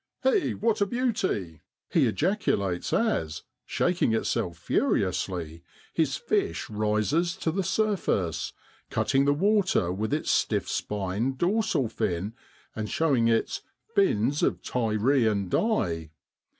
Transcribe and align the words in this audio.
1 0.23 0.33
Eh! 0.35 0.51
what 0.53 0.81
a 0.81 0.87
beauty!' 0.87 1.61
he 1.93 2.07
ejaculates 2.07 2.91
as, 2.91 3.43
shaking 3.67 4.13
itself 4.15 4.57
furiously, 4.57 5.61
his 5.93 6.15
fish 6.17 6.67
rises 6.71 7.35
to 7.37 7.51
the 7.51 7.61
surface, 7.61 8.51
cutting 8.89 9.25
the 9.25 9.31
water 9.33 9.91
with 9.93 10.11
its 10.11 10.31
stiff 10.31 10.67
spined 10.67 11.37
dorsal 11.37 11.87
fin 11.87 12.33
and 12.75 12.89
showing 12.89 13.27
its 13.27 13.61
'fins 13.93 14.41
of 14.41 14.63
Tyrian 14.63 15.49
dye.' 15.49 16.09